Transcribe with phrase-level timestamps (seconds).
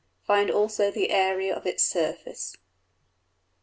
[0.23, 2.55] Find also the area of its surface.